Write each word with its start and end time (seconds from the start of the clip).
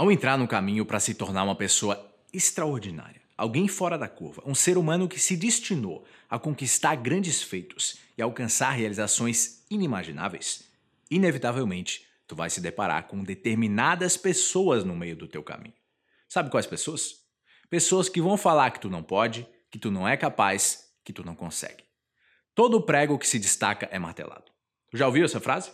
Ao 0.00 0.10
entrar 0.10 0.38
no 0.38 0.48
caminho 0.48 0.86
para 0.86 0.98
se 0.98 1.12
tornar 1.12 1.44
uma 1.44 1.54
pessoa 1.54 2.10
extraordinária, 2.32 3.20
alguém 3.36 3.68
fora 3.68 3.98
da 3.98 4.08
curva, 4.08 4.42
um 4.46 4.54
ser 4.54 4.78
humano 4.78 5.06
que 5.06 5.20
se 5.20 5.36
destinou 5.36 6.06
a 6.26 6.38
conquistar 6.38 6.94
grandes 6.94 7.42
feitos 7.42 7.98
e 8.16 8.22
alcançar 8.22 8.70
realizações 8.70 9.62
inimagináveis, 9.70 10.64
inevitavelmente 11.10 12.06
tu 12.26 12.34
vai 12.34 12.48
se 12.48 12.62
deparar 12.62 13.08
com 13.08 13.22
determinadas 13.22 14.16
pessoas 14.16 14.84
no 14.84 14.96
meio 14.96 15.14
do 15.14 15.28
teu 15.28 15.42
caminho. 15.42 15.74
Sabe 16.26 16.48
quais 16.48 16.66
pessoas? 16.66 17.16
Pessoas 17.68 18.08
que 18.08 18.22
vão 18.22 18.38
falar 18.38 18.70
que 18.70 18.80
tu 18.80 18.88
não 18.88 19.02
pode, 19.02 19.46
que 19.70 19.78
tu 19.78 19.90
não 19.90 20.08
é 20.08 20.16
capaz, 20.16 20.94
que 21.04 21.12
tu 21.12 21.22
não 21.22 21.34
consegue. 21.34 21.84
Todo 22.54 22.80
prego 22.80 23.18
que 23.18 23.28
se 23.28 23.38
destaca 23.38 23.86
é 23.92 23.98
martelado. 23.98 24.50
Tu 24.90 24.96
já 24.96 25.06
ouviu 25.06 25.26
essa 25.26 25.40
frase? 25.40 25.70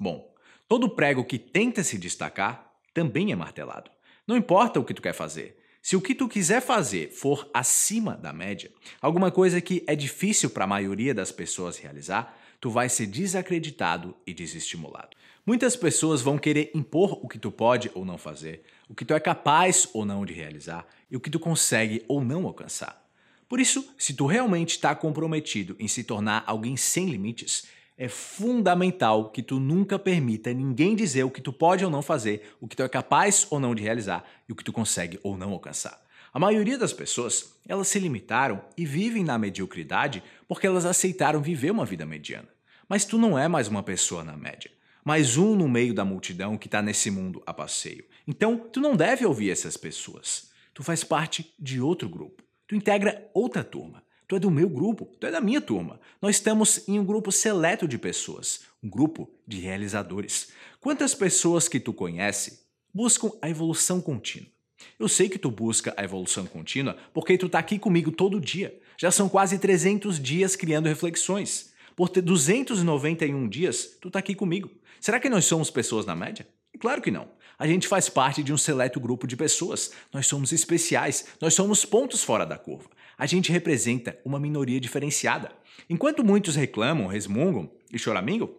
Bom, 0.00 0.34
todo 0.66 0.90
prego 0.96 1.24
que 1.24 1.38
tenta 1.38 1.84
se 1.84 1.96
destacar 1.96 2.67
também 2.92 3.32
é 3.32 3.36
martelado. 3.36 3.90
Não 4.26 4.36
importa 4.36 4.78
o 4.78 4.84
que 4.84 4.94
tu 4.94 5.02
quer 5.02 5.14
fazer. 5.14 5.58
Se 5.80 5.96
o 5.96 6.00
que 6.00 6.14
tu 6.14 6.28
quiser 6.28 6.60
fazer 6.60 7.10
for 7.10 7.48
acima 7.54 8.16
da 8.16 8.32
média, 8.32 8.70
alguma 9.00 9.30
coisa 9.30 9.60
que 9.60 9.82
é 9.86 9.96
difícil 9.96 10.50
para 10.50 10.64
a 10.64 10.68
maioria 10.68 11.14
das 11.14 11.32
pessoas 11.32 11.78
realizar, 11.78 12.38
tu 12.60 12.70
vai 12.70 12.88
ser 12.88 13.06
desacreditado 13.06 14.14
e 14.26 14.34
desestimulado. 14.34 15.16
Muitas 15.46 15.76
pessoas 15.76 16.20
vão 16.20 16.36
querer 16.36 16.70
impor 16.74 17.18
o 17.24 17.28
que 17.28 17.38
tu 17.38 17.50
pode 17.50 17.90
ou 17.94 18.04
não 18.04 18.18
fazer, 18.18 18.64
o 18.86 18.94
que 18.94 19.04
tu 19.04 19.14
é 19.14 19.20
capaz 19.20 19.88
ou 19.94 20.04
não 20.04 20.26
de 20.26 20.34
realizar 20.34 20.86
e 21.10 21.16
o 21.16 21.20
que 21.20 21.30
tu 21.30 21.40
consegue 21.40 22.04
ou 22.06 22.22
não 22.22 22.46
alcançar. 22.46 23.02
Por 23.48 23.58
isso, 23.58 23.94
se 23.96 24.12
tu 24.12 24.26
realmente 24.26 24.72
está 24.72 24.94
comprometido 24.94 25.74
em 25.78 25.88
se 25.88 26.04
tornar 26.04 26.44
alguém 26.46 26.76
sem 26.76 27.06
limites, 27.06 27.66
é 27.98 28.08
fundamental 28.08 29.30
que 29.30 29.42
tu 29.42 29.58
nunca 29.58 29.98
permita 29.98 30.54
ninguém 30.54 30.94
dizer 30.94 31.24
o 31.24 31.30
que 31.30 31.42
tu 31.42 31.52
pode 31.52 31.84
ou 31.84 31.90
não 31.90 32.00
fazer, 32.00 32.54
o 32.60 32.68
que 32.68 32.76
tu 32.76 32.84
é 32.84 32.88
capaz 32.88 33.48
ou 33.50 33.58
não 33.58 33.74
de 33.74 33.82
realizar 33.82 34.24
e 34.48 34.52
o 34.52 34.54
que 34.54 34.62
tu 34.62 34.72
consegue 34.72 35.18
ou 35.20 35.36
não 35.36 35.50
alcançar. 35.50 36.00
A 36.32 36.38
maioria 36.38 36.78
das 36.78 36.92
pessoas, 36.92 37.58
elas 37.66 37.88
se 37.88 37.98
limitaram 37.98 38.64
e 38.76 38.86
vivem 38.86 39.24
na 39.24 39.36
mediocridade 39.36 40.22
porque 40.46 40.66
elas 40.66 40.84
aceitaram 40.84 41.42
viver 41.42 41.72
uma 41.72 41.84
vida 41.84 42.06
mediana. 42.06 42.48
Mas 42.88 43.04
tu 43.04 43.18
não 43.18 43.36
é 43.36 43.48
mais 43.48 43.66
uma 43.66 43.82
pessoa 43.82 44.22
na 44.22 44.36
média, 44.36 44.70
mais 45.04 45.36
um 45.36 45.56
no 45.56 45.68
meio 45.68 45.92
da 45.92 46.04
multidão 46.04 46.56
que 46.56 46.68
está 46.68 46.80
nesse 46.80 47.10
mundo 47.10 47.42
a 47.44 47.52
passeio. 47.52 48.04
Então, 48.26 48.56
tu 48.56 48.80
não 48.80 48.94
deve 48.94 49.26
ouvir 49.26 49.50
essas 49.50 49.76
pessoas. 49.76 50.50
Tu 50.72 50.84
faz 50.84 51.02
parte 51.02 51.52
de 51.58 51.80
outro 51.80 52.08
grupo. 52.08 52.44
Tu 52.68 52.76
integra 52.76 53.28
outra 53.34 53.64
turma. 53.64 54.02
Tu 54.28 54.36
é 54.36 54.38
do 54.38 54.50
meu 54.50 54.68
grupo, 54.68 55.06
tu 55.18 55.26
é 55.26 55.30
da 55.30 55.40
minha 55.40 55.60
turma. 55.60 55.98
Nós 56.20 56.36
estamos 56.36 56.86
em 56.86 56.98
um 56.98 57.04
grupo 57.04 57.32
seleto 57.32 57.88
de 57.88 57.96
pessoas, 57.96 58.60
um 58.82 58.88
grupo 58.88 59.30
de 59.46 59.58
realizadores. 59.58 60.48
Quantas 60.80 61.14
pessoas 61.14 61.66
que 61.66 61.80
tu 61.80 61.94
conhece 61.94 62.60
buscam 62.92 63.32
a 63.40 63.48
evolução 63.48 64.02
contínua? 64.02 64.50
Eu 64.98 65.08
sei 65.08 65.30
que 65.30 65.38
tu 65.38 65.50
busca 65.50 65.94
a 65.96 66.04
evolução 66.04 66.44
contínua 66.44 66.96
porque 67.14 67.38
tu 67.38 67.48
tá 67.48 67.58
aqui 67.58 67.78
comigo 67.78 68.12
todo 68.12 68.38
dia. 68.38 68.78
Já 68.98 69.10
são 69.10 69.30
quase 69.30 69.58
300 69.58 70.20
dias 70.20 70.54
criando 70.54 70.86
reflexões. 70.86 71.72
Por 71.96 72.10
ter 72.10 72.20
291 72.20 73.48
dias, 73.48 73.96
tu 73.98 74.10
tá 74.10 74.18
aqui 74.18 74.34
comigo. 74.34 74.70
Será 75.00 75.18
que 75.18 75.30
nós 75.30 75.46
somos 75.46 75.70
pessoas 75.70 76.04
na 76.04 76.14
média? 76.14 76.46
Claro 76.78 77.02
que 77.02 77.10
não. 77.10 77.28
A 77.58 77.66
gente 77.66 77.88
faz 77.88 78.08
parte 78.08 78.42
de 78.42 78.52
um 78.52 78.56
seleto 78.56 79.00
grupo 79.00 79.26
de 79.26 79.36
pessoas. 79.36 79.92
Nós 80.12 80.26
somos 80.26 80.52
especiais, 80.52 81.26
nós 81.40 81.54
somos 81.54 81.84
pontos 81.84 82.22
fora 82.22 82.46
da 82.46 82.56
curva 82.56 82.88
a 83.18 83.26
gente 83.26 83.50
representa 83.50 84.16
uma 84.24 84.38
minoria 84.38 84.80
diferenciada. 84.80 85.50
Enquanto 85.90 86.24
muitos 86.24 86.54
reclamam, 86.54 87.08
resmungam 87.08 87.68
e 87.92 87.98
choramingam, 87.98 88.54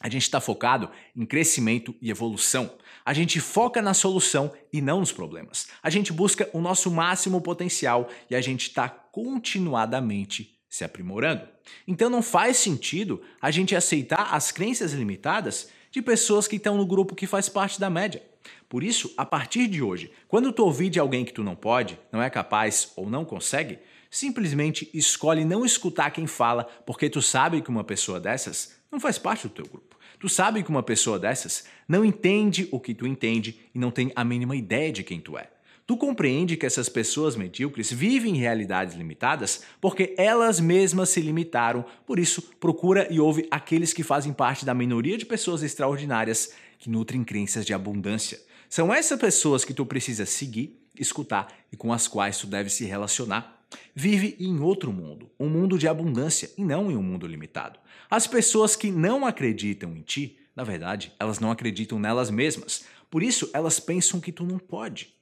a 0.00 0.08
gente 0.08 0.22
está 0.22 0.40
focado 0.40 0.90
em 1.14 1.24
crescimento 1.24 1.94
e 2.02 2.10
evolução. 2.10 2.76
A 3.04 3.14
gente 3.14 3.38
foca 3.38 3.80
na 3.80 3.94
solução 3.94 4.52
e 4.72 4.80
não 4.80 4.98
nos 4.98 5.12
problemas. 5.12 5.68
A 5.80 5.88
gente 5.88 6.12
busca 6.12 6.50
o 6.52 6.60
nosso 6.60 6.90
máximo 6.90 7.40
potencial 7.40 8.08
e 8.28 8.34
a 8.34 8.40
gente 8.40 8.62
está 8.62 8.88
continuadamente 8.88 10.58
se 10.68 10.82
aprimorando. 10.82 11.46
Então 11.86 12.10
não 12.10 12.20
faz 12.20 12.56
sentido 12.56 13.22
a 13.40 13.52
gente 13.52 13.76
aceitar 13.76 14.34
as 14.34 14.50
crenças 14.50 14.92
limitadas 14.92 15.68
de 15.94 16.02
pessoas 16.02 16.48
que 16.48 16.56
estão 16.56 16.76
no 16.76 16.84
grupo 16.84 17.14
que 17.14 17.24
faz 17.24 17.48
parte 17.48 17.78
da 17.78 17.88
média. 17.88 18.20
Por 18.68 18.82
isso, 18.82 19.14
a 19.16 19.24
partir 19.24 19.68
de 19.68 19.80
hoje, 19.80 20.10
quando 20.26 20.52
tu 20.52 20.64
ouvir 20.64 20.90
de 20.90 20.98
alguém 20.98 21.24
que 21.24 21.32
tu 21.32 21.44
não 21.44 21.54
pode, 21.54 21.96
não 22.10 22.20
é 22.20 22.28
capaz 22.28 22.90
ou 22.96 23.08
não 23.08 23.24
consegue, 23.24 23.78
simplesmente 24.10 24.90
escolhe 24.92 25.44
não 25.44 25.64
escutar 25.64 26.10
quem 26.10 26.26
fala, 26.26 26.64
porque 26.84 27.08
tu 27.08 27.22
sabe 27.22 27.62
que 27.62 27.70
uma 27.70 27.84
pessoa 27.84 28.18
dessas 28.18 28.74
não 28.90 28.98
faz 28.98 29.18
parte 29.18 29.46
do 29.46 29.54
teu 29.54 29.66
grupo. 29.66 29.96
Tu 30.18 30.28
sabe 30.28 30.64
que 30.64 30.70
uma 30.70 30.82
pessoa 30.82 31.16
dessas 31.16 31.64
não 31.86 32.04
entende 32.04 32.68
o 32.72 32.80
que 32.80 32.92
tu 32.92 33.06
entende 33.06 33.60
e 33.72 33.78
não 33.78 33.92
tem 33.92 34.10
a 34.16 34.24
mínima 34.24 34.56
ideia 34.56 34.90
de 34.90 35.04
quem 35.04 35.20
tu 35.20 35.38
é. 35.38 35.48
Tu 35.86 35.98
compreende 35.98 36.56
que 36.56 36.64
essas 36.64 36.88
pessoas 36.88 37.36
medíocres 37.36 37.92
vivem 37.92 38.36
em 38.36 38.38
realidades 38.38 38.94
limitadas 38.94 39.62
porque 39.82 40.14
elas 40.16 40.58
mesmas 40.58 41.10
se 41.10 41.20
limitaram, 41.20 41.84
por 42.06 42.18
isso 42.18 42.40
procura 42.58 43.06
e 43.12 43.20
ouve 43.20 43.46
aqueles 43.50 43.92
que 43.92 44.02
fazem 44.02 44.32
parte 44.32 44.64
da 44.64 44.72
minoria 44.72 45.18
de 45.18 45.26
pessoas 45.26 45.62
extraordinárias 45.62 46.54
que 46.78 46.88
nutrem 46.88 47.22
crenças 47.22 47.66
de 47.66 47.74
abundância. 47.74 48.40
São 48.66 48.92
essas 48.92 49.20
pessoas 49.20 49.62
que 49.62 49.74
tu 49.74 49.84
precisa 49.84 50.24
seguir, 50.24 50.80
escutar 50.98 51.52
e 51.70 51.76
com 51.76 51.92
as 51.92 52.08
quais 52.08 52.38
tu 52.38 52.46
deve 52.46 52.70
se 52.70 52.86
relacionar. 52.86 53.62
Vive 53.94 54.36
em 54.40 54.60
outro 54.60 54.90
mundo, 54.90 55.30
um 55.38 55.50
mundo 55.50 55.78
de 55.78 55.86
abundância 55.86 56.50
e 56.56 56.64
não 56.64 56.90
em 56.90 56.96
um 56.96 57.02
mundo 57.02 57.26
limitado. 57.26 57.78
As 58.10 58.26
pessoas 58.26 58.74
que 58.74 58.90
não 58.90 59.26
acreditam 59.26 59.94
em 59.94 60.00
ti, 60.00 60.38
na 60.56 60.64
verdade, 60.64 61.12
elas 61.18 61.40
não 61.40 61.50
acreditam 61.50 61.98
nelas 61.98 62.30
mesmas. 62.30 62.86
Por 63.10 63.22
isso, 63.22 63.50
elas 63.52 63.78
pensam 63.78 64.18
que 64.18 64.32
tu 64.32 64.44
não 64.44 64.58
pode. 64.58 65.14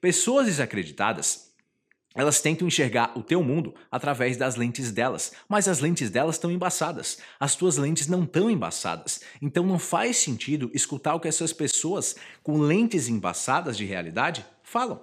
Pessoas 0.00 0.46
desacreditadas 0.46 1.48
elas 2.14 2.40
tentam 2.40 2.66
enxergar 2.66 3.12
o 3.16 3.22
teu 3.22 3.44
mundo 3.44 3.74
através 3.92 4.36
das 4.36 4.56
lentes 4.56 4.90
delas, 4.90 5.32
mas 5.48 5.68
as 5.68 5.78
lentes 5.78 6.10
delas 6.10 6.34
estão 6.34 6.50
embaçadas. 6.50 7.18
As 7.38 7.54
tuas 7.54 7.76
lentes 7.76 8.08
não 8.08 8.24
estão 8.24 8.50
embaçadas. 8.50 9.20
Então 9.40 9.64
não 9.64 9.78
faz 9.78 10.16
sentido 10.16 10.68
escutar 10.74 11.14
o 11.14 11.20
que 11.20 11.28
essas 11.28 11.52
pessoas 11.52 12.16
com 12.42 12.58
lentes 12.58 13.08
embaçadas 13.08 13.76
de 13.76 13.84
realidade 13.84 14.44
falam. 14.64 15.00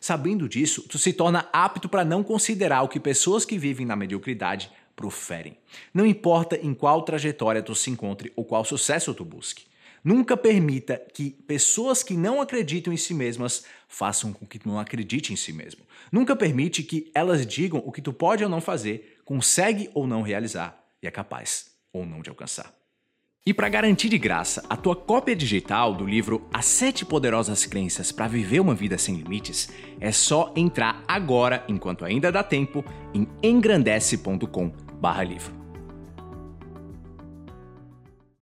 Sabendo 0.00 0.48
disso, 0.48 0.82
tu 0.88 0.98
se 0.98 1.12
torna 1.12 1.48
apto 1.52 1.88
para 1.88 2.04
não 2.04 2.24
considerar 2.24 2.82
o 2.82 2.88
que 2.88 2.98
pessoas 2.98 3.44
que 3.44 3.58
vivem 3.58 3.86
na 3.86 3.94
mediocridade 3.94 4.72
proferem. 4.96 5.56
Não 5.94 6.06
importa 6.06 6.56
em 6.56 6.74
qual 6.74 7.02
trajetória 7.02 7.62
tu 7.62 7.76
se 7.76 7.90
encontre 7.90 8.32
ou 8.34 8.44
qual 8.44 8.64
sucesso 8.64 9.14
tu 9.14 9.24
busque. 9.24 9.66
Nunca 10.06 10.36
permita 10.36 11.02
que 11.12 11.32
pessoas 11.48 12.04
que 12.04 12.14
não 12.14 12.40
acreditam 12.40 12.92
em 12.92 12.96
si 12.96 13.12
mesmas 13.12 13.64
façam 13.88 14.32
com 14.32 14.46
que 14.46 14.56
tu 14.56 14.68
não 14.68 14.78
acredite 14.78 15.32
em 15.32 15.36
si 15.36 15.52
mesmo. 15.52 15.80
Nunca 16.12 16.36
permite 16.36 16.84
que 16.84 17.10
elas 17.12 17.44
digam 17.44 17.82
o 17.84 17.90
que 17.90 18.00
tu 18.00 18.12
pode 18.12 18.44
ou 18.44 18.48
não 18.48 18.60
fazer, 18.60 19.18
consegue 19.24 19.90
ou 19.92 20.06
não 20.06 20.22
realizar 20.22 20.80
e 21.02 21.08
é 21.08 21.10
capaz 21.10 21.72
ou 21.92 22.06
não 22.06 22.22
de 22.22 22.30
alcançar. 22.30 22.72
E 23.44 23.52
para 23.52 23.68
garantir 23.68 24.08
de 24.08 24.16
graça 24.16 24.64
a 24.70 24.76
tua 24.76 24.94
cópia 24.94 25.34
digital 25.34 25.92
do 25.92 26.06
livro 26.06 26.48
As 26.54 26.66
Sete 26.66 27.04
Poderosas 27.04 27.66
Crenças 27.66 28.12
para 28.12 28.28
Viver 28.28 28.60
uma 28.60 28.76
Vida 28.76 28.96
Sem 28.96 29.16
Limites, 29.16 29.70
é 29.98 30.12
só 30.12 30.54
entrar 30.54 31.02
agora, 31.08 31.64
enquanto 31.68 32.04
ainda 32.04 32.30
dá 32.30 32.44
tempo, 32.44 32.84
em 33.12 33.26
engrandece.com/livro. 33.42 35.55